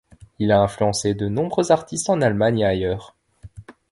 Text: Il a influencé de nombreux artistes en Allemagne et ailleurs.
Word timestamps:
Il 0.39 0.51
a 0.51 0.63
influencé 0.63 1.13
de 1.13 1.27
nombreux 1.27 1.71
artistes 1.71 2.09
en 2.09 2.21
Allemagne 2.23 2.61
et 2.61 2.65
ailleurs. 2.65 3.15